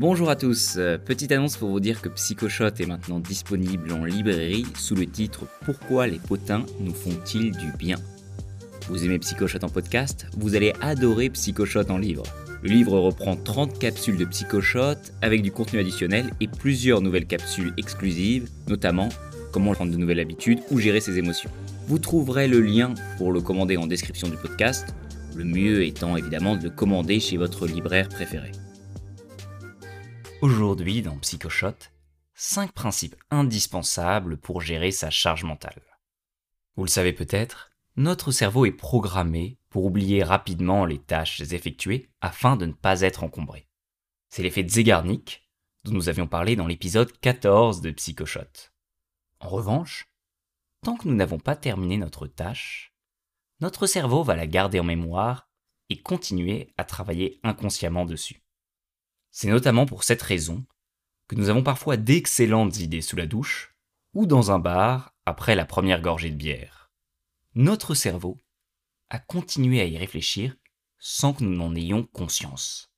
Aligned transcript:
Bonjour 0.00 0.30
à 0.30 0.36
tous, 0.36 0.76
euh, 0.76 0.96
petite 0.96 1.32
annonce 1.32 1.56
pour 1.56 1.70
vous 1.70 1.80
dire 1.80 2.00
que 2.00 2.08
Psychoshot 2.08 2.68
est 2.68 2.86
maintenant 2.86 3.18
disponible 3.18 3.92
en 3.92 4.04
librairie 4.04 4.64
sous 4.76 4.94
le 4.94 5.06
titre 5.06 5.48
Pourquoi 5.64 6.06
les 6.06 6.20
potins 6.20 6.64
nous 6.78 6.94
font-ils 6.94 7.50
du 7.50 7.72
bien? 7.76 7.96
Vous 8.88 9.04
aimez 9.04 9.18
Psychoshot 9.18 9.64
en 9.64 9.68
podcast? 9.68 10.28
Vous 10.36 10.54
allez 10.54 10.72
adorer 10.82 11.30
Psychoshot 11.30 11.90
en 11.90 11.98
livre. 11.98 12.22
Le 12.62 12.68
livre 12.68 12.96
reprend 12.96 13.34
30 13.34 13.80
capsules 13.80 14.16
de 14.16 14.24
Psychoshot 14.24 14.94
avec 15.20 15.42
du 15.42 15.50
contenu 15.50 15.80
additionnel 15.80 16.30
et 16.38 16.46
plusieurs 16.46 17.00
nouvelles 17.00 17.26
capsules 17.26 17.74
exclusives, 17.76 18.48
notamment 18.68 19.08
comment 19.50 19.72
prendre 19.72 19.90
de 19.90 19.98
nouvelles 19.98 20.20
habitudes 20.20 20.60
ou 20.70 20.78
gérer 20.78 21.00
ses 21.00 21.18
émotions. 21.18 21.50
Vous 21.88 21.98
trouverez 21.98 22.46
le 22.46 22.60
lien 22.60 22.94
pour 23.16 23.32
le 23.32 23.40
commander 23.40 23.76
en 23.76 23.88
description 23.88 24.28
du 24.28 24.36
podcast, 24.36 24.94
le 25.34 25.42
mieux 25.42 25.82
étant 25.84 26.16
évidemment 26.16 26.54
de 26.54 26.62
le 26.62 26.70
commander 26.70 27.18
chez 27.18 27.36
votre 27.36 27.66
libraire 27.66 28.08
préféré. 28.08 28.52
Aujourd'hui 30.40 31.02
dans 31.02 31.18
Psychoshot, 31.18 31.74
5 32.34 32.70
principes 32.70 33.16
indispensables 33.30 34.36
pour 34.36 34.60
gérer 34.60 34.92
sa 34.92 35.10
charge 35.10 35.42
mentale. 35.42 35.82
Vous 36.76 36.84
le 36.84 36.88
savez 36.88 37.12
peut-être, 37.12 37.72
notre 37.96 38.30
cerveau 38.30 38.64
est 38.64 38.70
programmé 38.70 39.58
pour 39.68 39.84
oublier 39.84 40.22
rapidement 40.22 40.84
les 40.84 41.00
tâches 41.00 41.40
effectuées 41.40 42.08
afin 42.20 42.54
de 42.54 42.66
ne 42.66 42.72
pas 42.72 43.00
être 43.00 43.24
encombré. 43.24 43.66
C'est 44.28 44.44
l'effet 44.44 44.64
Zegarnik 44.64 45.50
dont 45.82 45.90
nous 45.92 46.08
avions 46.08 46.28
parlé 46.28 46.54
dans 46.54 46.68
l'épisode 46.68 47.10
14 47.18 47.80
de 47.80 47.90
Psychoshot. 47.90 48.70
En 49.40 49.48
revanche, 49.48 50.06
tant 50.84 50.96
que 50.96 51.08
nous 51.08 51.16
n'avons 51.16 51.40
pas 51.40 51.56
terminé 51.56 51.96
notre 51.96 52.28
tâche, 52.28 52.94
notre 53.58 53.88
cerveau 53.88 54.22
va 54.22 54.36
la 54.36 54.46
garder 54.46 54.78
en 54.78 54.84
mémoire 54.84 55.48
et 55.90 56.00
continuer 56.00 56.72
à 56.76 56.84
travailler 56.84 57.40
inconsciemment 57.42 58.04
dessus. 58.04 58.40
C'est 59.30 59.48
notamment 59.48 59.86
pour 59.86 60.04
cette 60.04 60.22
raison 60.22 60.64
que 61.28 61.36
nous 61.36 61.48
avons 61.48 61.62
parfois 61.62 61.96
d'excellentes 61.96 62.78
idées 62.78 63.02
sous 63.02 63.16
la 63.16 63.26
douche 63.26 63.74
ou 64.14 64.26
dans 64.26 64.50
un 64.50 64.58
bar 64.58 65.14
après 65.26 65.54
la 65.54 65.66
première 65.66 66.00
gorgée 66.00 66.30
de 66.30 66.36
bière. 66.36 66.90
Notre 67.54 67.94
cerveau 67.94 68.38
a 69.10 69.18
continué 69.18 69.80
à 69.80 69.84
y 69.84 69.98
réfléchir 69.98 70.56
sans 70.98 71.32
que 71.32 71.44
nous 71.44 71.54
n'en 71.54 71.74
ayons 71.74 72.04
conscience. 72.04 72.90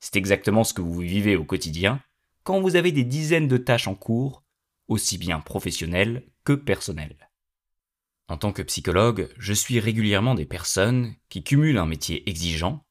C'est 0.00 0.16
exactement 0.16 0.64
ce 0.64 0.74
que 0.74 0.82
vous 0.82 1.00
vivez 1.00 1.36
au 1.36 1.44
quotidien 1.44 2.02
quand 2.42 2.60
vous 2.60 2.76
avez 2.76 2.92
des 2.92 3.04
dizaines 3.04 3.48
de 3.48 3.56
tâches 3.56 3.88
en 3.88 3.94
cours 3.94 4.42
aussi 4.88 5.16
bien 5.16 5.40
professionnel 5.40 6.28
que 6.44 6.52
personnel. 6.52 7.30
En 8.28 8.36
tant 8.36 8.52
que 8.52 8.62
psychologue, 8.62 9.28
je 9.38 9.52
suis 9.52 9.80
régulièrement 9.80 10.34
des 10.34 10.46
personnes 10.46 11.14
qui 11.28 11.42
cumulent 11.42 11.78
un 11.78 11.86
métier 11.86 12.28
exigeant, 12.28 12.83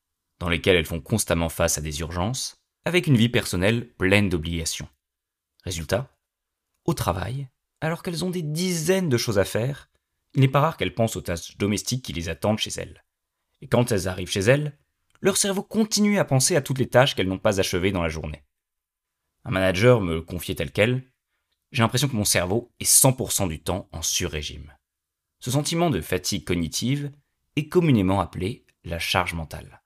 dans 0.43 0.49
lequel 0.49 0.75
elles 0.75 0.83
font 0.83 0.99
constamment 0.99 1.47
face 1.47 1.77
à 1.77 1.81
des 1.81 2.01
urgences, 2.01 2.61
avec 2.83 3.07
une 3.07 3.15
vie 3.15 3.29
personnelle 3.29 3.87
pleine 3.93 4.27
d'obligations. 4.27 4.89
Résultat, 5.63 6.13
au 6.83 6.93
travail, 6.93 7.47
alors 7.79 8.03
qu'elles 8.03 8.25
ont 8.25 8.29
des 8.29 8.41
dizaines 8.41 9.07
de 9.07 9.15
choses 9.15 9.39
à 9.39 9.45
faire, 9.45 9.89
il 10.33 10.41
n'est 10.41 10.49
pas 10.49 10.59
rare 10.59 10.75
qu'elles 10.75 10.93
pensent 10.93 11.15
aux 11.15 11.21
tâches 11.21 11.55
domestiques 11.57 12.03
qui 12.03 12.11
les 12.11 12.27
attendent 12.27 12.59
chez 12.59 12.71
elles. 12.71 13.05
Et 13.61 13.69
quand 13.69 13.93
elles 13.93 14.09
arrivent 14.09 14.29
chez 14.29 14.41
elles, 14.41 14.77
leur 15.21 15.37
cerveau 15.37 15.63
continue 15.63 16.19
à 16.19 16.25
penser 16.25 16.57
à 16.57 16.61
toutes 16.61 16.79
les 16.79 16.89
tâches 16.89 17.15
qu'elles 17.15 17.29
n'ont 17.29 17.39
pas 17.39 17.61
achevées 17.61 17.93
dans 17.93 18.03
la 18.03 18.09
journée. 18.09 18.43
Un 19.45 19.51
manager 19.51 20.01
me 20.01 20.21
confiait 20.21 20.55
tel 20.55 20.73
quel 20.73 21.09
j'ai 21.71 21.83
l'impression 21.83 22.09
que 22.09 22.17
mon 22.17 22.25
cerveau 22.25 22.73
est 22.81 22.83
100% 22.83 23.47
du 23.47 23.63
temps 23.63 23.87
en 23.93 24.01
sur-régime. 24.01 24.73
Ce 25.39 25.51
sentiment 25.51 25.89
de 25.89 26.01
fatigue 26.01 26.43
cognitive 26.43 27.13
est 27.55 27.69
communément 27.69 28.19
appelé 28.19 28.65
la 28.83 28.99
charge 28.99 29.35
mentale. 29.35 29.82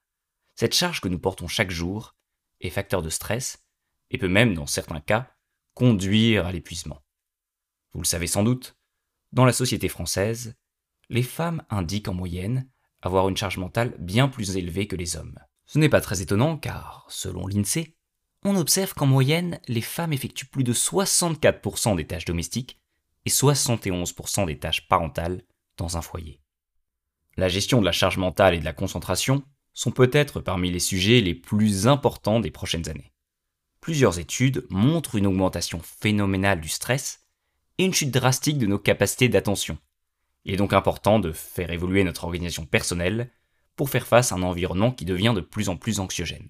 Cette 0.57 0.73
charge 0.73 1.01
que 1.01 1.07
nous 1.07 1.19
portons 1.19 1.47
chaque 1.47 1.69
jour 1.69 2.15
est 2.61 2.71
facteur 2.71 3.03
de 3.03 3.11
stress 3.11 3.63
et 4.09 4.17
peut 4.17 4.27
même, 4.27 4.55
dans 4.55 4.65
certains 4.65 4.99
cas, 4.99 5.31
conduire 5.75 6.47
à 6.47 6.51
l'épuisement. 6.51 7.03
Vous 7.93 8.01
le 8.01 8.07
savez 8.07 8.25
sans 8.25 8.43
doute, 8.43 8.75
dans 9.31 9.45
la 9.45 9.53
société 9.53 9.87
française, 9.87 10.55
les 11.09 11.21
femmes 11.21 11.63
indiquent 11.69 12.07
en 12.07 12.15
moyenne 12.15 12.67
avoir 13.03 13.29
une 13.29 13.37
charge 13.37 13.59
mentale 13.59 13.95
bien 13.99 14.27
plus 14.27 14.57
élevée 14.57 14.87
que 14.87 14.95
les 14.95 15.15
hommes. 15.15 15.37
Ce 15.67 15.77
n'est 15.77 15.89
pas 15.89 16.01
très 16.01 16.23
étonnant 16.23 16.57
car, 16.57 17.05
selon 17.07 17.45
l'INSEE, 17.45 17.95
on 18.43 18.55
observe 18.55 18.95
qu'en 18.95 19.05
moyenne, 19.05 19.59
les 19.67 19.81
femmes 19.81 20.13
effectuent 20.13 20.47
plus 20.47 20.63
de 20.63 20.73
64% 20.73 21.95
des 21.95 22.07
tâches 22.07 22.25
domestiques 22.25 22.79
et 23.25 23.29
71% 23.29 24.47
des 24.47 24.57
tâches 24.57 24.87
parentales 24.87 25.43
dans 25.77 25.97
un 25.97 26.01
foyer. 26.01 26.41
La 27.35 27.47
gestion 27.47 27.79
de 27.79 27.85
la 27.85 27.91
charge 27.91 28.17
mentale 28.17 28.55
et 28.55 28.59
de 28.59 28.65
la 28.65 28.73
concentration 28.73 29.43
sont 29.77 29.91
peut-être 29.91 30.41
parmi 30.41 30.71
les 30.71 30.79
sujets 30.79 31.21
les 31.21 31.35
plus 31.35 31.85
importants 31.85 32.39
des 32.39 32.49
prochaines 32.49 32.89
années. 32.89 33.13
Plusieurs 33.79 34.17
études 34.17 34.65
montrent 34.71 35.13
une 35.13 35.27
augmentation 35.27 35.79
phénoménale 35.83 36.61
du 36.61 36.67
stress 36.67 37.27
et 37.77 37.85
une 37.85 37.93
chute 37.93 38.09
drastique 38.09 38.57
de 38.57 38.65
nos 38.65 38.79
capacités 38.79 39.29
d'attention. 39.29 39.77
Il 40.45 40.53
est 40.55 40.57
donc 40.57 40.73
important 40.73 41.19
de 41.19 41.31
faire 41.31 41.69
évoluer 41.69 42.03
notre 42.03 42.23
organisation 42.23 42.65
personnelle 42.65 43.29
pour 43.75 43.91
faire 43.91 44.07
face 44.07 44.31
à 44.31 44.35
un 44.35 44.41
environnement 44.41 44.91
qui 44.91 45.05
devient 45.05 45.33
de 45.35 45.41
plus 45.41 45.69
en 45.69 45.77
plus 45.77 45.99
anxiogène. 45.99 46.49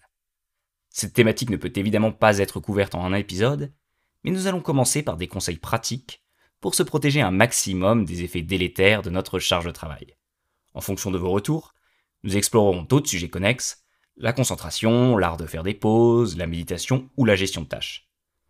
Cette 0.89 1.13
thématique 1.13 1.49
ne 1.49 1.57
peut 1.57 1.73
évidemment 1.75 2.13
pas 2.13 2.37
être 2.37 2.61
couverte 2.61 2.95
en 2.95 3.03
un 3.03 3.13
épisode, 3.13 3.73
mais 4.23 4.31
nous 4.31 4.47
allons 4.47 4.61
commencer 4.61 5.03
par 5.03 5.17
des 5.17 5.27
conseils 5.27 5.57
pratiques 5.57 6.23
pour 6.61 6.75
se 6.75 6.83
protéger 6.83 7.19
un 7.19 7.31
maximum 7.31 8.05
des 8.05 8.23
effets 8.23 8.41
délétères 8.41 9.01
de 9.01 9.09
notre 9.09 9.37
charge 9.37 9.65
de 9.65 9.71
travail. 9.71 10.15
En 10.73 10.79
fonction 10.79 11.11
de 11.11 11.17
vos 11.17 11.31
retours, 11.31 11.73
nous 12.27 12.35
explorerons 12.35 12.83
d'autres 12.83 13.09
sujets 13.09 13.29
connexes, 13.29 13.85
la 14.17 14.33
concentration, 14.33 15.15
l'art 15.15 15.37
de 15.37 15.45
faire 15.45 15.63
des 15.63 15.73
pauses, 15.73 16.35
la 16.35 16.45
méditation 16.45 17.09
ou 17.15 17.23
la 17.23 17.37
gestion 17.37 17.61
de 17.61 17.67
tâches. 17.67 18.09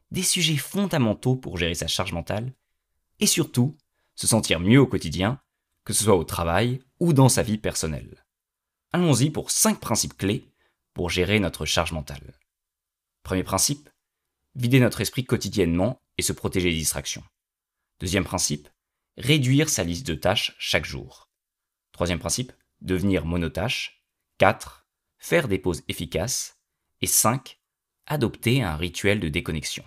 Des 0.10 0.24
sujets 0.24 0.58
fondamentaux 0.58 1.36
pour 1.36 1.60
gérer 1.60 1.76
sa 1.76 1.86
charge 1.86 2.12
mentale, 2.12 2.56
et 3.20 3.28
surtout, 3.28 3.78
se 4.16 4.26
sentir 4.26 4.60
mieux 4.60 4.80
au 4.80 4.88
quotidien, 4.88 5.40
que 5.86 5.94
ce 5.94 6.04
soit 6.04 6.16
au 6.16 6.24
travail 6.24 6.82
ou 7.00 7.14
dans 7.14 7.30
sa 7.30 7.44
vie 7.44 7.60
personnelle. 7.60 8.26
Allons-y 8.94 9.30
pour 9.30 9.52
5 9.52 9.80
principes 9.80 10.18
clés 10.18 10.52
pour 10.96 11.12
gérer 11.12 11.40
notre 11.40 11.66
charge 11.66 11.92
mentale. 11.92 12.34
Premier 13.22 13.44
principe, 13.44 13.92
vider 14.56 14.80
notre 14.80 15.02
esprit 15.02 15.24
quotidiennement 15.24 16.02
et 16.18 16.24
se 16.24 16.34
protéger 16.34 16.72
des 16.72 16.78
distractions. 16.78 17.24
Deuxième 18.00 18.26
principe, 18.26 18.70
réduire 19.18 19.70
sa 19.70 19.84
liste 19.84 20.08
de 20.08 20.16
tâches 20.16 20.56
chaque 20.58 20.86
jour. 20.86 21.30
Troisième 21.92 22.18
principe, 22.18 22.54
devenir 22.82 23.26
monotâche. 23.26 24.04
4. 24.38 24.86
Faire 25.18 25.48
des 25.48 25.58
pauses 25.58 25.84
efficaces. 25.88 26.60
Et 27.02 27.08
5. 27.08 27.60
Adopter 28.06 28.64
un 28.64 28.76
rituel 28.76 29.20
de 29.20 29.30
déconnexion. 29.30 29.84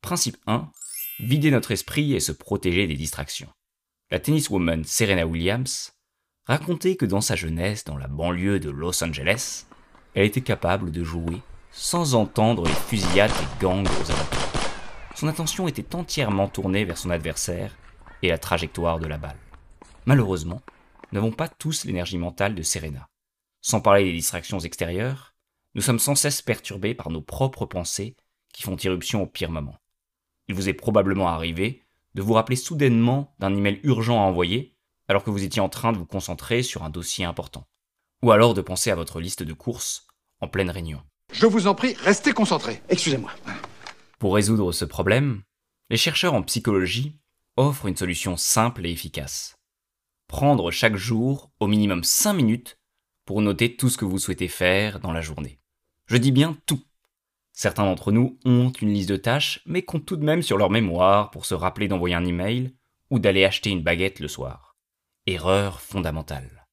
Principe 0.00 0.36
1. 0.46 0.70
Vider 1.20 1.50
notre 1.50 1.70
esprit 1.70 2.14
et 2.14 2.20
se 2.20 2.32
protéger 2.32 2.86
des 2.86 2.96
distractions. 2.96 3.52
La 4.10 4.20
tenniswoman 4.20 4.84
Serena 4.84 5.26
Williams 5.26 5.92
racontait 6.46 6.96
que 6.96 7.06
dans 7.06 7.20
sa 7.20 7.36
jeunesse 7.36 7.84
dans 7.84 7.96
la 7.96 8.08
banlieue 8.08 8.60
de 8.60 8.70
Los 8.70 9.02
Angeles, 9.02 9.66
elle 10.14 10.26
était 10.26 10.42
capable 10.42 10.90
de 10.90 11.02
jouer 11.02 11.40
sans 11.70 12.14
entendre 12.14 12.64
les 12.66 12.72
fusillades 12.72 13.32
des 13.32 13.60
gangs 13.60 13.86
aux 13.86 14.10
alentours. 14.10 14.60
Son 15.14 15.28
attention 15.28 15.68
était 15.68 15.94
entièrement 15.94 16.48
tournée 16.48 16.84
vers 16.84 16.98
son 16.98 17.10
adversaire 17.10 17.76
et 18.22 18.28
la 18.28 18.38
trajectoire 18.38 18.98
de 18.98 19.06
la 19.06 19.18
balle. 19.18 19.38
Malheureusement, 20.06 20.60
n'avons 21.14 21.32
pas 21.32 21.48
tous 21.48 21.84
l'énergie 21.84 22.18
mentale 22.18 22.54
de 22.54 22.62
Serena. 22.62 23.08
Sans 23.60 23.80
parler 23.80 24.04
des 24.04 24.12
distractions 24.12 24.58
extérieures, 24.58 25.34
nous 25.74 25.82
sommes 25.82 25.98
sans 25.98 26.16
cesse 26.16 26.42
perturbés 26.42 26.94
par 26.94 27.10
nos 27.10 27.22
propres 27.22 27.66
pensées 27.66 28.16
qui 28.52 28.62
font 28.62 28.76
irruption 28.76 29.22
au 29.22 29.26
pire 29.26 29.50
moment. 29.50 29.78
Il 30.48 30.54
vous 30.54 30.68
est 30.68 30.74
probablement 30.74 31.28
arrivé 31.28 31.82
de 32.14 32.22
vous 32.22 32.34
rappeler 32.34 32.56
soudainement 32.56 33.34
d'un 33.38 33.56
email 33.56 33.80
urgent 33.84 34.18
à 34.18 34.26
envoyer 34.26 34.76
alors 35.08 35.24
que 35.24 35.30
vous 35.30 35.44
étiez 35.44 35.62
en 35.62 35.68
train 35.68 35.92
de 35.92 35.98
vous 35.98 36.06
concentrer 36.06 36.62
sur 36.62 36.82
un 36.82 36.90
dossier 36.90 37.24
important 37.24 37.66
ou 38.22 38.32
alors 38.32 38.54
de 38.54 38.60
penser 38.60 38.90
à 38.90 38.94
votre 38.94 39.20
liste 39.20 39.42
de 39.42 39.52
courses 39.52 40.06
en 40.40 40.48
pleine 40.48 40.70
réunion. 40.70 41.02
Je 41.32 41.46
vous 41.46 41.66
en 41.66 41.74
prie, 41.74 41.94
restez 41.94 42.32
concentrés. 42.32 42.80
Excusez-moi. 42.88 43.30
Pour 44.18 44.34
résoudre 44.34 44.72
ce 44.72 44.84
problème, 44.84 45.42
les 45.90 45.96
chercheurs 45.96 46.34
en 46.34 46.42
psychologie 46.42 47.18
offrent 47.56 47.86
une 47.86 47.96
solution 47.96 48.36
simple 48.36 48.86
et 48.86 48.90
efficace. 48.90 49.56
Prendre 50.26 50.70
chaque 50.70 50.96
jour 50.96 51.52
au 51.60 51.66
minimum 51.66 52.02
5 52.02 52.32
minutes 52.32 52.78
pour 53.24 53.40
noter 53.42 53.76
tout 53.76 53.88
ce 53.88 53.96
que 53.96 54.04
vous 54.04 54.18
souhaitez 54.18 54.48
faire 54.48 55.00
dans 55.00 55.12
la 55.12 55.20
journée. 55.20 55.60
Je 56.06 56.16
dis 56.16 56.32
bien 56.32 56.56
tout. 56.66 56.82
Certains 57.52 57.84
d'entre 57.84 58.10
nous 58.10 58.38
ont 58.44 58.70
une 58.70 58.92
liste 58.92 59.08
de 59.08 59.16
tâches, 59.16 59.60
mais 59.64 59.82
comptent 59.82 60.06
tout 60.06 60.16
de 60.16 60.24
même 60.24 60.42
sur 60.42 60.58
leur 60.58 60.70
mémoire 60.70 61.30
pour 61.30 61.46
se 61.46 61.54
rappeler 61.54 61.88
d'envoyer 61.88 62.16
un 62.16 62.24
email 62.24 62.74
ou 63.10 63.18
d'aller 63.18 63.44
acheter 63.44 63.70
une 63.70 63.82
baguette 63.82 64.18
le 64.18 64.28
soir. 64.28 64.76
Erreur 65.26 65.80
fondamentale. 65.80 66.66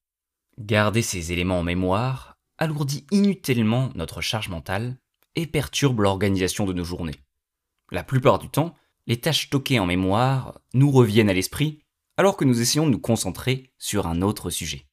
Garder 0.57 1.01
ces 1.01 1.31
éléments 1.31 1.59
en 1.59 1.63
mémoire 1.63 2.37
alourdit 2.57 3.05
inutilement 3.11 3.91
notre 3.95 4.21
charge 4.21 4.49
mentale 4.49 4.97
et 5.35 5.47
perturbe 5.47 6.01
l'organisation 6.01 6.65
de 6.65 6.73
nos 6.73 6.83
journées. 6.83 7.21
La 7.91 8.03
plupart 8.03 8.39
du 8.39 8.49
temps, 8.49 8.75
les 9.07 9.19
tâches 9.19 9.47
stockées 9.47 9.79
en 9.79 9.85
mémoire 9.85 10.59
nous 10.73 10.91
reviennent 10.91 11.29
à 11.29 11.33
l'esprit 11.33 11.83
alors 12.21 12.37
que 12.37 12.45
nous 12.45 12.61
essayons 12.61 12.85
de 12.85 12.91
nous 12.91 12.99
concentrer 12.99 13.73
sur 13.79 14.05
un 14.05 14.21
autre 14.21 14.51
sujet. 14.51 14.85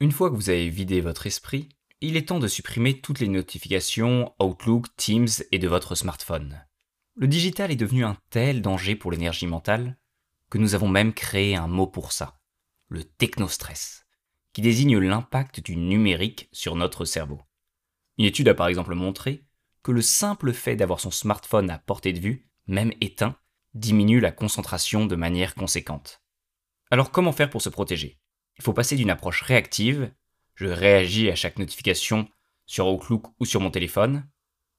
Une 0.00 0.12
fois 0.12 0.30
que 0.30 0.34
vous 0.34 0.48
avez 0.48 0.70
vidé 0.70 1.02
votre 1.02 1.26
esprit, 1.26 1.68
il 2.00 2.16
est 2.16 2.28
temps 2.28 2.38
de 2.38 2.48
supprimer 2.48 3.02
toutes 3.02 3.20
les 3.20 3.28
notifications 3.28 4.34
Outlook, 4.40 4.86
Teams 4.96 5.28
et 5.52 5.58
de 5.58 5.68
votre 5.68 5.94
smartphone. 5.94 6.64
Le 7.16 7.28
digital 7.28 7.70
est 7.70 7.76
devenu 7.76 8.02
un 8.02 8.16
tel 8.30 8.62
danger 8.62 8.96
pour 8.96 9.10
l'énergie 9.10 9.46
mentale 9.46 9.98
que 10.48 10.56
nous 10.56 10.74
avons 10.74 10.88
même 10.88 11.12
créé 11.12 11.54
un 11.54 11.66
mot 11.66 11.86
pour 11.86 12.12
ça, 12.12 12.40
le 12.88 13.04
technostress, 13.04 14.06
qui 14.54 14.62
désigne 14.62 14.96
l'impact 14.96 15.60
du 15.60 15.76
numérique 15.76 16.48
sur 16.50 16.76
notre 16.76 17.04
cerveau. 17.04 17.42
Une 18.16 18.24
étude 18.24 18.48
a 18.48 18.54
par 18.54 18.68
exemple 18.68 18.94
montré 18.94 19.44
que 19.82 19.92
le 19.92 20.00
simple 20.00 20.54
fait 20.54 20.76
d'avoir 20.76 20.98
son 20.98 21.10
smartphone 21.10 21.68
à 21.68 21.76
portée 21.76 22.14
de 22.14 22.20
vue, 22.20 22.48
même 22.66 22.94
éteint, 23.02 23.36
diminue 23.74 24.20
la 24.20 24.32
concentration 24.32 25.04
de 25.04 25.14
manière 25.14 25.54
conséquente. 25.54 26.23
Alors 26.94 27.10
comment 27.10 27.32
faire 27.32 27.50
pour 27.50 27.60
se 27.60 27.70
protéger? 27.70 28.20
Il 28.56 28.62
faut 28.62 28.72
passer 28.72 28.94
d'une 28.94 29.10
approche 29.10 29.42
réactive, 29.42 30.14
je 30.54 30.66
réagis 30.66 31.28
à 31.28 31.34
chaque 31.34 31.58
notification 31.58 32.28
sur 32.66 32.86
Outlook 32.86 33.26
ou 33.40 33.44
sur 33.44 33.60
mon 33.60 33.72
téléphone, 33.72 34.30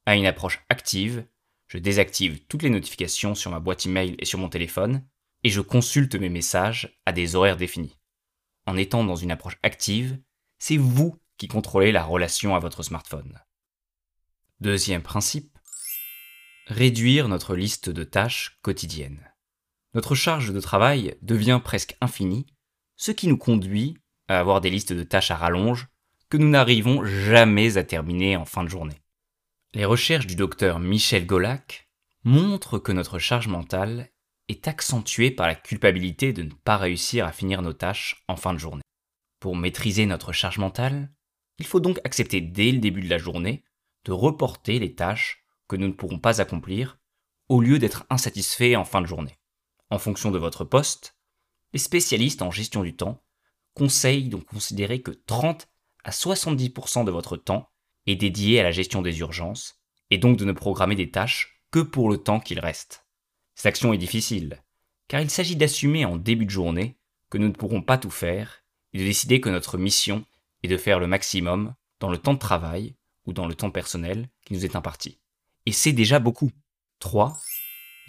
à 0.05 0.15
une 0.15 0.25
approche 0.25 0.63
active, 0.69 1.27
je 1.67 1.77
désactive 1.77 2.45
toutes 2.47 2.63
les 2.63 2.69
notifications 2.69 3.35
sur 3.35 3.51
ma 3.51 3.59
boîte 3.59 3.85
email 3.85 4.15
et 4.17 4.23
sur 4.23 4.39
mon 4.39 4.47
téléphone, 4.47 5.05
et 5.43 5.49
je 5.49 5.59
consulte 5.59 6.15
mes 6.15 6.29
messages 6.29 6.97
à 7.05 7.11
des 7.11 7.35
horaires 7.35 7.57
définis. 7.57 7.99
En 8.65 8.77
étant 8.77 9.03
dans 9.03 9.17
une 9.17 9.31
approche 9.31 9.59
active, 9.61 10.17
c'est 10.57 10.77
vous 10.77 11.19
qui 11.35 11.49
contrôlez 11.49 11.91
la 11.91 12.05
relation 12.05 12.55
à 12.55 12.59
votre 12.59 12.81
smartphone. 12.81 13.41
Deuxième 14.61 15.03
principe, 15.03 15.59
réduire 16.67 17.27
notre 17.27 17.57
liste 17.57 17.89
de 17.89 18.05
tâches 18.05 18.57
quotidiennes. 18.61 19.34
Notre 19.95 20.13
charge 20.13 20.51
de 20.51 20.59
travail 20.59 21.15
devient 21.21 21.61
presque 21.63 21.95
infinie, 22.01 22.45
ce 22.97 23.11
qui 23.11 23.29
nous 23.29 23.37
conduit 23.37 23.97
à 24.27 24.41
avoir 24.41 24.59
des 24.59 24.69
listes 24.69 24.91
de 24.91 25.03
tâches 25.03 25.31
à 25.31 25.37
rallonge 25.37 25.87
que 26.29 26.35
nous 26.35 26.49
n'arrivons 26.49 27.05
jamais 27.05 27.77
à 27.77 27.83
terminer 27.85 28.35
en 28.35 28.43
fin 28.43 28.65
de 28.65 28.69
journée. 28.69 29.01
Les 29.73 29.85
recherches 29.85 30.27
du 30.27 30.35
docteur 30.35 30.79
Michel 30.79 31.25
Golac 31.25 31.87
montrent 32.25 32.77
que 32.77 32.91
notre 32.91 33.19
charge 33.19 33.47
mentale 33.47 34.09
est 34.49 34.67
accentuée 34.67 35.31
par 35.31 35.47
la 35.47 35.55
culpabilité 35.55 36.33
de 36.33 36.43
ne 36.43 36.51
pas 36.51 36.75
réussir 36.75 37.25
à 37.25 37.31
finir 37.31 37.61
nos 37.61 37.73
tâches 37.73 38.21
en 38.27 38.35
fin 38.35 38.53
de 38.53 38.59
journée. 38.59 38.83
Pour 39.39 39.55
maîtriser 39.55 40.05
notre 40.05 40.33
charge 40.33 40.57
mentale, 40.57 41.09
il 41.57 41.65
faut 41.65 41.79
donc 41.79 42.01
accepter 42.03 42.41
dès 42.41 42.73
le 42.73 42.79
début 42.79 43.01
de 43.01 43.09
la 43.09 43.17
journée 43.17 43.63
de 44.03 44.11
reporter 44.11 44.77
les 44.77 44.93
tâches 44.93 45.45
que 45.69 45.77
nous 45.77 45.87
ne 45.87 45.93
pourrons 45.93 46.19
pas 46.19 46.41
accomplir 46.41 46.99
au 47.47 47.61
lieu 47.61 47.79
d'être 47.79 48.05
insatisfaits 48.09 48.75
en 48.75 48.83
fin 48.83 49.01
de 49.01 49.07
journée. 49.07 49.37
En 49.89 49.99
fonction 49.99 50.31
de 50.31 50.39
votre 50.39 50.65
poste, 50.65 51.15
les 51.73 51.79
spécialistes 51.79 52.41
en 52.41 52.51
gestion 52.51 52.83
du 52.83 52.95
temps 52.95 53.23
conseillent 53.73 54.29
donc 54.29 54.45
considérer 54.45 55.01
que 55.01 55.11
30 55.11 55.67
à 56.03 56.11
70% 56.11 57.05
de 57.05 57.11
votre 57.11 57.37
temps 57.37 57.69
est 58.07 58.15
dédié 58.15 58.59
à 58.59 58.63
la 58.63 58.71
gestion 58.71 59.01
des 59.01 59.19
urgences 59.19 59.79
et 60.09 60.17
donc 60.17 60.37
de 60.37 60.45
ne 60.45 60.51
programmer 60.51 60.95
des 60.95 61.11
tâches 61.11 61.61
que 61.71 61.79
pour 61.79 62.09
le 62.09 62.17
temps 62.17 62.39
qu'il 62.39 62.59
reste. 62.59 63.05
Cette 63.55 63.67
action 63.67 63.93
est 63.93 63.97
difficile, 63.97 64.63
car 65.07 65.21
il 65.21 65.29
s'agit 65.29 65.55
d'assumer 65.55 66.05
en 66.05 66.17
début 66.17 66.45
de 66.45 66.51
journée 66.51 66.97
que 67.29 67.37
nous 67.37 67.47
ne 67.47 67.53
pourrons 67.53 67.81
pas 67.81 67.97
tout 67.97 68.11
faire 68.11 68.63
et 68.93 68.99
de 68.99 69.03
décider 69.03 69.41
que 69.41 69.49
notre 69.49 69.77
mission 69.77 70.25
est 70.63 70.67
de 70.67 70.77
faire 70.77 70.99
le 70.99 71.07
maximum 71.07 71.73
dans 71.99 72.09
le 72.09 72.17
temps 72.17 72.33
de 72.33 72.39
travail 72.39 72.95
ou 73.25 73.33
dans 73.33 73.47
le 73.47 73.55
temps 73.55 73.71
personnel 73.71 74.29
qui 74.45 74.53
nous 74.53 74.65
est 74.65 74.75
imparti. 74.75 75.19
Et 75.65 75.71
c'est 75.71 75.93
déjà 75.93 76.19
beaucoup. 76.19 76.51
3. 76.99 77.37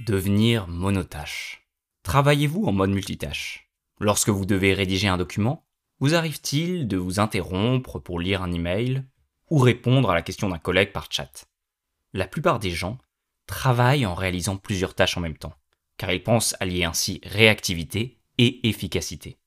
Devenir 0.06 0.68
monotâche. 0.68 1.65
Travaillez-vous 2.06 2.66
en 2.66 2.72
mode 2.72 2.90
multitâche? 2.90 3.68
Lorsque 3.98 4.28
vous 4.28 4.46
devez 4.46 4.74
rédiger 4.74 5.08
un 5.08 5.16
document, 5.16 5.66
vous 5.98 6.14
arrive-t-il 6.14 6.86
de 6.86 6.96
vous 6.96 7.18
interrompre 7.18 7.98
pour 7.98 8.20
lire 8.20 8.42
un 8.42 8.52
email 8.52 9.04
ou 9.50 9.58
répondre 9.58 10.08
à 10.08 10.14
la 10.14 10.22
question 10.22 10.48
d'un 10.48 10.60
collègue 10.60 10.92
par 10.92 11.10
chat? 11.10 11.48
La 12.12 12.28
plupart 12.28 12.60
des 12.60 12.70
gens 12.70 12.98
travaillent 13.48 14.06
en 14.06 14.14
réalisant 14.14 14.56
plusieurs 14.56 14.94
tâches 14.94 15.16
en 15.16 15.20
même 15.20 15.36
temps, 15.36 15.56
car 15.96 16.12
ils 16.12 16.22
pensent 16.22 16.54
allier 16.60 16.84
ainsi 16.84 17.20
réactivité 17.24 18.20
et 18.38 18.68
efficacité. 18.68 19.40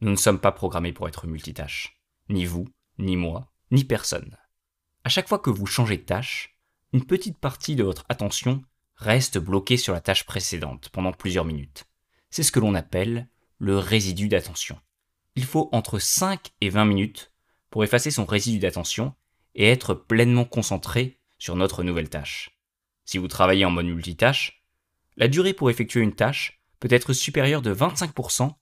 Nous 0.00 0.12
ne 0.12 0.16
sommes 0.16 0.38
pas 0.38 0.52
programmés 0.52 0.92
pour 0.92 1.08
être 1.08 1.26
multitâches. 1.26 2.00
Ni 2.28 2.44
vous, 2.44 2.68
ni 2.96 3.16
moi, 3.16 3.50
ni 3.72 3.82
personne. 3.82 4.36
À 5.02 5.08
chaque 5.08 5.28
fois 5.28 5.40
que 5.40 5.50
vous 5.50 5.66
changez 5.66 5.96
de 5.96 6.04
tâche, 6.04 6.60
une 6.92 7.06
petite 7.06 7.38
partie 7.38 7.74
de 7.74 7.82
votre 7.82 8.04
attention 8.08 8.62
reste 8.94 9.36
bloquée 9.36 9.76
sur 9.76 9.92
la 9.92 10.00
tâche 10.00 10.24
précédente 10.26 10.90
pendant 10.90 11.12
plusieurs 11.12 11.44
minutes. 11.44 11.86
C'est 12.34 12.42
ce 12.42 12.50
que 12.50 12.58
l'on 12.58 12.74
appelle 12.74 13.28
le 13.58 13.78
résidu 13.78 14.26
d'attention. 14.26 14.76
Il 15.36 15.44
faut 15.44 15.68
entre 15.70 16.00
5 16.00 16.50
et 16.60 16.68
20 16.68 16.84
minutes 16.84 17.30
pour 17.70 17.84
effacer 17.84 18.10
son 18.10 18.24
résidu 18.24 18.58
d'attention 18.58 19.14
et 19.54 19.70
être 19.70 19.94
pleinement 19.94 20.44
concentré 20.44 21.20
sur 21.38 21.54
notre 21.54 21.84
nouvelle 21.84 22.08
tâche. 22.08 22.50
Si 23.04 23.18
vous 23.18 23.28
travaillez 23.28 23.64
en 23.64 23.70
mode 23.70 23.86
multitâche, 23.86 24.64
la 25.16 25.28
durée 25.28 25.52
pour 25.52 25.70
effectuer 25.70 26.00
une 26.00 26.16
tâche 26.16 26.60
peut 26.80 26.88
être 26.90 27.12
supérieure 27.12 27.62
de 27.62 27.72
25% 27.72 28.52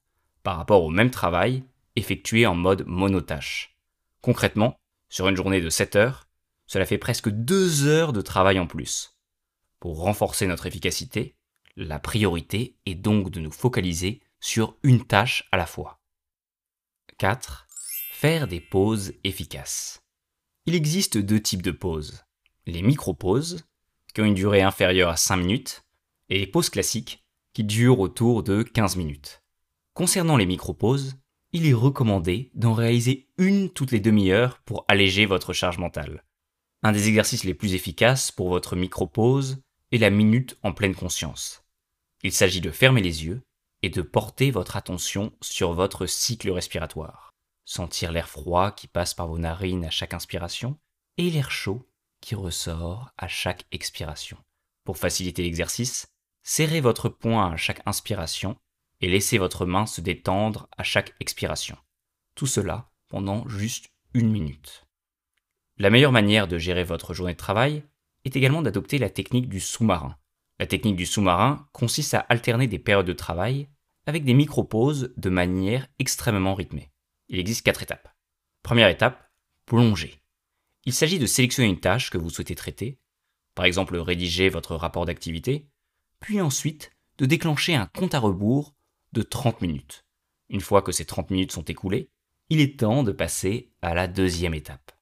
par 0.42 0.58
rapport 0.58 0.84
au 0.84 0.90
même 0.90 1.10
travail 1.10 1.64
effectué 1.96 2.44
en 2.44 2.54
mode 2.54 2.84
monotâche. 2.86 3.78
Concrètement, 4.20 4.78
sur 5.08 5.28
une 5.28 5.36
journée 5.36 5.62
de 5.62 5.70
7 5.70 5.96
heures, 5.96 6.28
cela 6.66 6.84
fait 6.84 6.98
presque 6.98 7.30
2 7.30 7.86
heures 7.86 8.12
de 8.12 8.20
travail 8.20 8.58
en 8.58 8.66
plus. 8.66 9.16
Pour 9.80 9.98
renforcer 10.02 10.46
notre 10.46 10.66
efficacité, 10.66 11.36
la 11.76 11.98
priorité 11.98 12.76
est 12.86 12.94
donc 12.94 13.30
de 13.30 13.40
nous 13.40 13.50
focaliser 13.50 14.20
sur 14.40 14.76
une 14.82 15.04
tâche 15.04 15.48
à 15.52 15.56
la 15.56 15.66
fois. 15.66 16.00
4. 17.18 17.66
Faire 18.12 18.48
des 18.48 18.60
pauses 18.60 19.14
efficaces. 19.24 20.02
Il 20.66 20.74
existe 20.74 21.18
deux 21.18 21.40
types 21.40 21.62
de 21.62 21.70
pauses. 21.70 22.24
Les 22.66 22.82
micro-pauses, 22.82 23.64
qui 24.14 24.20
ont 24.20 24.24
une 24.24 24.34
durée 24.34 24.62
inférieure 24.62 25.10
à 25.10 25.16
5 25.16 25.36
minutes, 25.36 25.84
et 26.28 26.38
les 26.38 26.46
pauses 26.46 26.70
classiques, 26.70 27.24
qui 27.52 27.64
durent 27.64 28.00
autour 28.00 28.42
de 28.42 28.62
15 28.62 28.96
minutes. 28.96 29.42
Concernant 29.94 30.36
les 30.36 30.46
micro-pauses, 30.46 31.16
il 31.52 31.66
est 31.66 31.74
recommandé 31.74 32.50
d'en 32.54 32.72
réaliser 32.72 33.28
une 33.36 33.70
toutes 33.70 33.90
les 33.90 34.00
demi-heures 34.00 34.58
pour 34.60 34.84
alléger 34.88 35.26
votre 35.26 35.52
charge 35.52 35.78
mentale. 35.78 36.24
Un 36.82 36.92
des 36.92 37.08
exercices 37.08 37.44
les 37.44 37.54
plus 37.54 37.74
efficaces 37.74 38.32
pour 38.32 38.48
votre 38.48 38.74
micro-pause 38.74 39.62
est 39.92 39.98
la 39.98 40.10
minute 40.10 40.56
en 40.62 40.72
pleine 40.72 40.94
conscience. 40.94 41.61
Il 42.22 42.32
s'agit 42.32 42.60
de 42.60 42.70
fermer 42.70 43.00
les 43.00 43.24
yeux 43.24 43.42
et 43.82 43.90
de 43.90 44.02
porter 44.02 44.50
votre 44.50 44.76
attention 44.76 45.32
sur 45.40 45.72
votre 45.72 46.06
cycle 46.06 46.50
respiratoire. 46.50 47.32
Sentir 47.64 48.12
l'air 48.12 48.28
froid 48.28 48.70
qui 48.70 48.86
passe 48.86 49.14
par 49.14 49.26
vos 49.26 49.38
narines 49.38 49.84
à 49.84 49.90
chaque 49.90 50.14
inspiration 50.14 50.78
et 51.18 51.30
l'air 51.30 51.50
chaud 51.50 51.88
qui 52.20 52.34
ressort 52.34 53.10
à 53.18 53.26
chaque 53.26 53.66
expiration. 53.72 54.38
Pour 54.84 54.98
faciliter 54.98 55.42
l'exercice, 55.42 56.06
serrez 56.44 56.80
votre 56.80 57.08
poing 57.08 57.52
à 57.52 57.56
chaque 57.56 57.82
inspiration 57.86 58.56
et 59.00 59.08
laissez 59.08 59.38
votre 59.38 59.66
main 59.66 59.86
se 59.86 60.00
détendre 60.00 60.68
à 60.76 60.84
chaque 60.84 61.14
expiration. 61.18 61.76
Tout 62.34 62.46
cela 62.46 62.90
pendant 63.08 63.48
juste 63.48 63.90
une 64.14 64.30
minute. 64.30 64.86
La 65.76 65.90
meilleure 65.90 66.12
manière 66.12 66.46
de 66.46 66.58
gérer 66.58 66.84
votre 66.84 67.14
journée 67.14 67.32
de 67.32 67.38
travail 67.38 67.82
est 68.24 68.36
également 68.36 68.62
d'adopter 68.62 68.98
la 68.98 69.10
technique 69.10 69.48
du 69.48 69.58
sous-marin. 69.58 70.16
La 70.62 70.68
technique 70.68 70.94
du 70.94 71.06
sous-marin 71.06 71.66
consiste 71.72 72.14
à 72.14 72.20
alterner 72.20 72.68
des 72.68 72.78
périodes 72.78 73.04
de 73.04 73.12
travail 73.12 73.68
avec 74.06 74.24
des 74.24 74.32
micro-pauses 74.32 75.12
de 75.16 75.28
manière 75.28 75.88
extrêmement 75.98 76.54
rythmée. 76.54 76.92
Il 77.28 77.40
existe 77.40 77.66
quatre 77.66 77.82
étapes. 77.82 78.08
Première 78.62 78.86
étape, 78.86 79.28
plonger. 79.66 80.22
Il 80.84 80.92
s'agit 80.92 81.18
de 81.18 81.26
sélectionner 81.26 81.68
une 81.68 81.80
tâche 81.80 82.10
que 82.10 82.16
vous 82.16 82.30
souhaitez 82.30 82.54
traiter, 82.54 83.00
par 83.56 83.64
exemple 83.64 83.96
rédiger 83.96 84.50
votre 84.50 84.76
rapport 84.76 85.04
d'activité, 85.04 85.66
puis 86.20 86.40
ensuite 86.40 86.92
de 87.18 87.26
déclencher 87.26 87.74
un 87.74 87.86
compte 87.86 88.14
à 88.14 88.20
rebours 88.20 88.72
de 89.14 89.22
30 89.22 89.62
minutes. 89.62 90.06
Une 90.48 90.60
fois 90.60 90.80
que 90.80 90.92
ces 90.92 91.06
30 91.06 91.32
minutes 91.32 91.50
sont 91.50 91.64
écoulées, 91.64 92.08
il 92.50 92.60
est 92.60 92.78
temps 92.78 93.02
de 93.02 93.10
passer 93.10 93.72
à 93.82 93.94
la 93.94 94.06
deuxième 94.06 94.54
étape. 94.54 94.92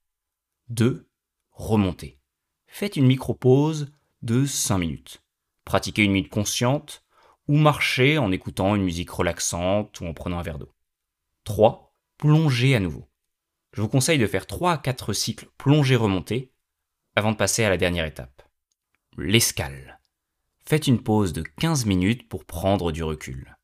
2. 0.71 1.07
Remonter. 1.50 2.19
Faites 2.67 2.97
une 2.97 3.07
micro-pause 3.07 3.93
de 4.23 4.47
5 4.47 4.79
minutes. 4.79 5.23
Pratiquez 5.71 6.03
une 6.03 6.11
minute 6.11 6.33
consciente 6.33 7.05
ou 7.47 7.57
marchez 7.57 8.19
en 8.19 8.33
écoutant 8.33 8.75
une 8.75 8.83
musique 8.83 9.11
relaxante 9.11 10.00
ou 10.00 10.07
en 10.07 10.15
prenant 10.15 10.41
un 10.41 10.43
verre 10.43 10.59
d'eau. 10.59 10.75
3. 11.45 11.95
Plongez 12.19 12.75
à 12.75 12.81
nouveau. 12.81 13.09
Je 13.75 13.81
vous 13.81 13.89
conseille 13.89 14.19
de 14.19 14.27
faire 14.27 14.49
3 14.49 14.73
à 14.73 14.79
4 14.79 15.12
cycles 15.12 15.49
plongée-remontée 15.59 16.50
avant 17.15 17.31
de 17.31 17.37
passer 17.37 17.62
à 17.62 17.69
la 17.69 17.77
dernière 17.77 18.05
étape. 18.05 18.43
L'escale. 19.17 20.00
Faites 20.67 20.89
une 20.89 21.05
pause 21.05 21.33
de 21.33 21.43
15 21.43 21.87
minutes 21.87 22.29
pour 22.29 22.47
prendre 22.47 22.91
du 22.91 23.05
recul. 23.05 23.57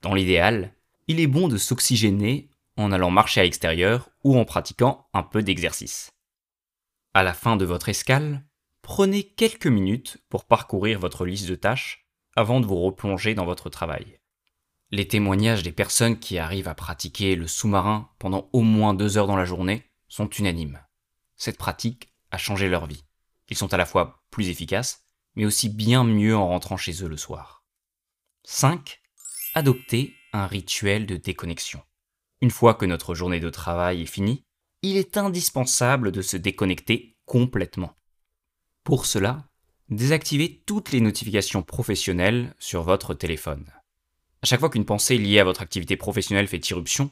Dans 0.00 0.14
l'idéal, 0.14 0.74
il 1.08 1.20
est 1.20 1.26
bon 1.26 1.46
de 1.46 1.58
s'oxygéner 1.58 2.48
en 2.78 2.90
allant 2.90 3.10
marcher 3.10 3.42
à 3.42 3.44
l'extérieur 3.44 4.08
ou 4.24 4.38
en 4.38 4.46
pratiquant 4.46 5.10
un 5.12 5.22
peu 5.22 5.42
d'exercice. 5.42 6.10
À 7.12 7.22
la 7.22 7.34
fin 7.34 7.56
de 7.56 7.66
votre 7.66 7.90
escale, 7.90 8.46
prenez 8.90 9.22
quelques 9.22 9.68
minutes 9.68 10.18
pour 10.28 10.46
parcourir 10.46 10.98
votre 10.98 11.24
liste 11.24 11.48
de 11.48 11.54
tâches 11.54 12.08
avant 12.34 12.58
de 12.58 12.66
vous 12.66 12.82
replonger 12.82 13.36
dans 13.36 13.44
votre 13.44 13.70
travail. 13.70 14.18
Les 14.90 15.06
témoignages 15.06 15.62
des 15.62 15.70
personnes 15.70 16.18
qui 16.18 16.38
arrivent 16.38 16.66
à 16.66 16.74
pratiquer 16.74 17.36
le 17.36 17.46
sous-marin 17.46 18.10
pendant 18.18 18.50
au 18.52 18.62
moins 18.62 18.92
deux 18.92 19.16
heures 19.16 19.28
dans 19.28 19.36
la 19.36 19.44
journée 19.44 19.84
sont 20.08 20.28
unanimes. 20.28 20.80
cette 21.36 21.56
pratique 21.56 22.12
a 22.32 22.36
changé 22.36 22.68
leur 22.68 22.86
vie. 22.86 23.04
Ils 23.48 23.56
sont 23.56 23.72
à 23.72 23.76
la 23.76 23.86
fois 23.86 24.24
plus 24.32 24.48
efficaces, 24.48 25.04
mais 25.36 25.44
aussi 25.44 25.68
bien 25.68 26.02
mieux 26.02 26.36
en 26.36 26.48
rentrant 26.48 26.76
chez 26.76 27.04
eux 27.04 27.08
le 27.08 27.16
soir. 27.16 27.64
5. 28.42 29.00
Adopter 29.54 30.14
un 30.32 30.48
rituel 30.48 31.06
de 31.06 31.14
déconnexion. 31.14 31.80
Une 32.40 32.50
fois 32.50 32.74
que 32.74 32.86
notre 32.86 33.14
journée 33.14 33.38
de 33.38 33.50
travail 33.50 34.02
est 34.02 34.06
finie, 34.06 34.44
il 34.82 34.96
est 34.96 35.16
indispensable 35.16 36.10
de 36.10 36.22
se 36.22 36.36
déconnecter 36.36 37.16
complètement. 37.24 37.94
Pour 38.84 39.06
cela, 39.06 39.44
désactivez 39.88 40.62
toutes 40.66 40.92
les 40.92 41.00
notifications 41.00 41.62
professionnelles 41.62 42.54
sur 42.58 42.82
votre 42.82 43.14
téléphone. 43.14 43.66
À 44.42 44.46
chaque 44.46 44.60
fois 44.60 44.70
qu'une 44.70 44.86
pensée 44.86 45.18
liée 45.18 45.38
à 45.38 45.44
votre 45.44 45.60
activité 45.60 45.96
professionnelle 45.96 46.48
fait 46.48 46.70
irruption, 46.70 47.10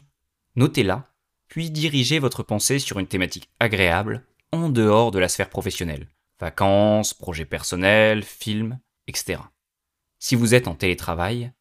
notez-la, 0.56 1.04
puis 1.48 1.70
dirigez 1.70 2.18
votre 2.18 2.42
pensée 2.42 2.78
sur 2.78 2.98
une 2.98 3.06
thématique 3.06 3.50
agréable 3.60 4.24
en 4.52 4.70
dehors 4.70 5.10
de 5.10 5.18
la 5.18 5.28
sphère 5.28 5.50
professionnelle. 5.50 6.08
Vacances, 6.40 7.14
projets 7.14 7.44
personnels, 7.44 8.22
films, 8.22 8.78
etc. 9.06 9.40
Si 10.18 10.36
vous 10.36 10.54
êtes 10.54 10.68
en 10.68 10.74
télétravail, 10.74 11.52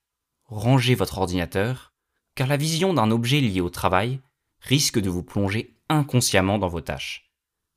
rangez 0.46 0.96
votre 0.96 1.18
ordinateur, 1.18 1.94
car 2.36 2.48
la 2.48 2.58
vision 2.58 2.94
d'un 2.94 3.12
objet 3.12 3.42
lié 3.42 3.60
au 3.60 3.70
travail 3.70 4.22
risque 4.62 5.00
de 5.00 5.10
vous 5.10 5.24
plonger 5.24 5.76
inconsciemment 5.90 6.58
dans 6.58 6.68
vos 6.68 6.82
tâches. 6.82 7.32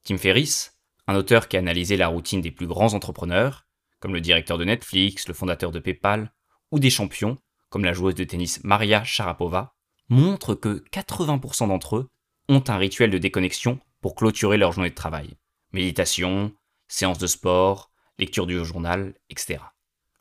Tim 0.05 0.17
Ferriss, 0.17 0.80
un 1.11 1.17
auteur 1.17 1.49
qui 1.49 1.57
a 1.57 1.61
analysé 1.61 1.97
la 1.97 2.09
routine 2.09 2.41
des 2.41 2.53
plus 2.53 2.69
grands 2.69 2.95
entrepreneurs, 2.95 3.67
comme 3.99 4.15
le 4.15 4.21
directeur 4.21 4.59
de 4.59 4.65
Netflix, 4.65 5.27
le 5.27 5.35
fondateur 5.35 5.73
de 5.73 5.81
PayPal, 5.81 6.33
ou 6.71 6.79
des 6.79 6.89
champions, 6.89 7.39
comme 7.69 7.85
la 7.85 7.93
joueuse 7.93 8.15
de 8.15 8.25
tennis 8.25 8.63
Maria 8.63 9.03
Sharapova, 9.03 9.75
montre 10.09 10.55
que 10.55 10.85
80% 10.93 11.69
d'entre 11.69 11.97
eux 11.97 12.09
ont 12.49 12.63
un 12.69 12.77
rituel 12.77 13.11
de 13.11 13.19
déconnexion 13.19 13.81
pour 14.01 14.15
clôturer 14.15 14.57
leur 14.57 14.73
journée 14.73 14.91
de 14.91 14.95
travail. 14.95 15.37
Méditation, 15.73 16.53
séance 16.87 17.19
de 17.19 17.27
sport, 17.27 17.91
lecture 18.19 18.47
du 18.47 18.65
journal, 18.65 19.15
etc. 19.31 19.59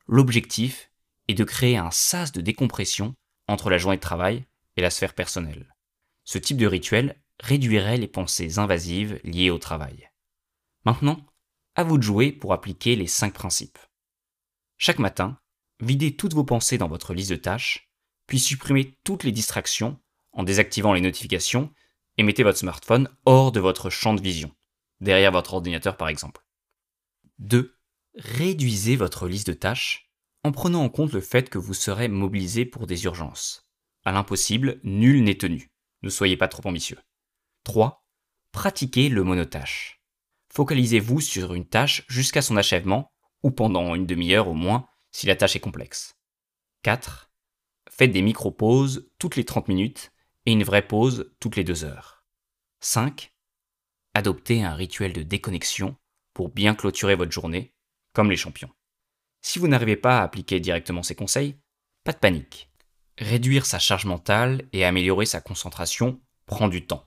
L'objectif 0.07 0.91
est 1.27 1.35
de 1.35 1.43
créer 1.43 1.77
un 1.77 1.91
sas 1.91 2.31
de 2.31 2.41
décompression 2.41 3.13
entre 3.47 3.69
la 3.69 3.77
journée 3.77 3.97
de 3.97 4.01
travail 4.01 4.45
et 4.75 4.81
la 4.81 4.89
sphère 4.89 5.13
personnelle. 5.13 5.75
Ce 6.23 6.39
type 6.39 6.57
de 6.57 6.67
rituel 6.67 7.21
réduirait 7.39 7.97
les 7.97 8.07
pensées 8.07 8.57
invasives 8.57 9.19
liées 9.23 9.51
au 9.51 9.59
travail. 9.59 10.08
Maintenant, 10.89 11.23
à 11.75 11.83
vous 11.83 11.99
de 11.99 12.03
jouer 12.03 12.31
pour 12.31 12.51
appliquer 12.51 12.95
les 12.95 13.05
5 13.05 13.31
principes. 13.31 13.77
Chaque 14.79 14.97
matin, 14.97 15.37
videz 15.79 16.15
toutes 16.15 16.33
vos 16.33 16.43
pensées 16.43 16.79
dans 16.79 16.87
votre 16.87 17.13
liste 17.13 17.29
de 17.29 17.35
tâches, 17.35 17.91
puis 18.25 18.39
supprimez 18.39 18.97
toutes 19.03 19.23
les 19.23 19.31
distractions 19.31 19.99
en 20.31 20.41
désactivant 20.41 20.93
les 20.93 21.01
notifications 21.01 21.71
et 22.17 22.23
mettez 22.23 22.41
votre 22.41 22.57
smartphone 22.57 23.07
hors 23.27 23.51
de 23.51 23.59
votre 23.59 23.91
champ 23.91 24.15
de 24.15 24.21
vision, 24.23 24.51
derrière 24.99 25.31
votre 25.31 25.53
ordinateur 25.53 25.95
par 25.95 26.09
exemple. 26.09 26.43
2. 27.37 27.77
Réduisez 28.15 28.95
votre 28.95 29.27
liste 29.27 29.45
de 29.45 29.53
tâches 29.53 30.09
en 30.43 30.51
prenant 30.51 30.83
en 30.83 30.89
compte 30.89 31.13
le 31.13 31.21
fait 31.21 31.51
que 31.51 31.59
vous 31.59 31.75
serez 31.75 32.07
mobilisé 32.07 32.65
pour 32.65 32.87
des 32.87 33.03
urgences. 33.03 33.69
À 34.05 34.11
l'impossible, 34.11 34.79
nul 34.83 35.23
n'est 35.23 35.37
tenu. 35.37 35.69
Ne 36.01 36.09
soyez 36.09 36.35
pas 36.35 36.47
trop 36.47 36.67
ambitieux. 36.67 36.97
3. 37.63 38.07
Pratiquez 38.51 39.09
le 39.09 39.23
monotâche. 39.23 39.98
Focalisez-vous 40.53 41.21
sur 41.21 41.53
une 41.53 41.67
tâche 41.67 42.03
jusqu'à 42.07 42.41
son 42.41 42.57
achèvement, 42.57 43.11
ou 43.43 43.51
pendant 43.51 43.95
une 43.95 44.05
demi-heure 44.05 44.47
au 44.47 44.53
moins, 44.53 44.87
si 45.11 45.27
la 45.27 45.35
tâche 45.35 45.55
est 45.55 45.61
complexe. 45.61 46.15
4. 46.83 47.31
Faites 47.89 48.11
des 48.11 48.21
micro-pauses 48.21 49.09
toutes 49.19 49.35
les 49.35 49.45
30 49.45 49.67
minutes 49.67 50.11
et 50.45 50.51
une 50.51 50.63
vraie 50.63 50.87
pause 50.87 51.31
toutes 51.39 51.55
les 51.55 51.63
2 51.63 51.83
heures. 51.83 52.25
5. 52.81 53.33
Adoptez 54.13 54.63
un 54.63 54.73
rituel 54.73 55.13
de 55.13 55.23
déconnexion 55.23 55.95
pour 56.33 56.49
bien 56.49 56.75
clôturer 56.75 57.15
votre 57.15 57.31
journée, 57.31 57.73
comme 58.13 58.31
les 58.31 58.37
champions. 58.37 58.71
Si 59.41 59.59
vous 59.59 59.67
n'arrivez 59.67 59.95
pas 59.95 60.19
à 60.19 60.23
appliquer 60.23 60.59
directement 60.59 61.03
ces 61.03 61.15
conseils, 61.15 61.57
pas 62.03 62.13
de 62.13 62.17
panique. 62.17 62.71
Réduire 63.17 63.65
sa 63.65 63.79
charge 63.79 64.05
mentale 64.05 64.67
et 64.71 64.85
améliorer 64.85 65.25
sa 65.25 65.41
concentration 65.41 66.21
prend 66.45 66.69
du 66.69 66.85
temps, 66.85 67.05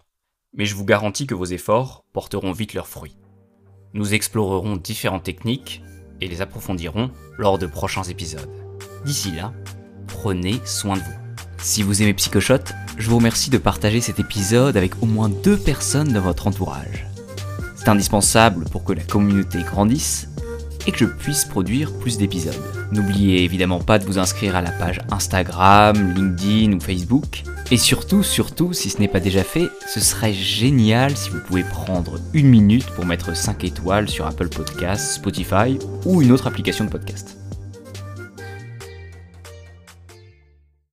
mais 0.53 0.67
je 0.67 0.75
vous 0.75 0.85
garantis 0.85 1.27
que 1.27 1.35
vos 1.35 1.47
efforts 1.47 2.05
porteront 2.13 2.53
vite 2.53 2.75
leurs 2.75 2.89
fruits. 2.89 3.17
Nous 3.95 4.15
explorerons 4.15 4.77
différentes 4.77 5.25
techniques 5.25 5.83
et 6.23 6.29
les 6.29 6.41
approfondirons 6.41 7.11
lors 7.37 7.59
de 7.59 7.67
prochains 7.67 8.05
épisodes. 8.05 8.49
D'ici 9.05 9.33
là, 9.33 9.53
prenez 10.07 10.61
soin 10.65 10.95
de 10.95 11.01
vous. 11.01 11.13
Si 11.59 11.83
vous 11.83 12.01
aimez 12.01 12.15
Psychoshot, 12.15 12.73
je 12.97 13.11
vous 13.11 13.17
remercie 13.17 13.51
de 13.51 13.59
partager 13.59 14.01
cet 14.01 14.19
épisode 14.19 14.79
avec 14.79 15.03
au 15.03 15.07
moins 15.07 15.29
deux 15.29 15.59
personnes 15.59 16.11
dans 16.11 16.23
votre 16.23 16.47
entourage. 16.47 17.07
C'est 17.77 17.91
indispensable 17.91 18.65
pour 18.65 18.83
que 18.83 18.95
la 18.95 19.03
communauté 19.03 19.63
grandisse 19.63 20.29
et 20.87 20.93
que 20.93 20.99
je 20.99 21.05
puisse 21.05 21.45
produire 21.45 21.93
plus 21.99 22.17
d'épisodes. 22.17 22.55
N'oubliez 22.93 23.45
évidemment 23.45 23.81
pas 23.81 23.99
de 23.99 24.07
vous 24.07 24.19
inscrire 24.19 24.57
à 24.57 24.63
la 24.63 24.71
page 24.71 25.01
Instagram, 25.11 26.15
LinkedIn 26.15 26.73
ou 26.73 26.81
Facebook. 26.81 27.43
Et 27.73 27.79
surtout, 27.79 28.23
surtout, 28.23 28.75
si 28.75 28.91
ce 28.91 28.99
n'est 28.99 29.09
pas 29.09 29.19
déjà 29.19 29.43
fait, 29.43 29.71
ce 29.89 29.99
serait 29.99 30.35
génial 30.35 31.17
si 31.17 31.31
vous 31.31 31.41
pouvez 31.41 31.65
prendre 31.65 32.21
une 32.35 32.49
minute 32.49 32.85
pour 32.85 33.07
mettre 33.07 33.35
5 33.35 33.65
étoiles 33.65 34.11
sur 34.11 34.27
Apple 34.27 34.51
Podcasts, 34.51 35.15
Spotify 35.15 35.79
ou 36.05 36.21
une 36.21 36.33
autre 36.33 36.47
application 36.47 36.85
de 36.85 36.91
podcast. 36.91 37.42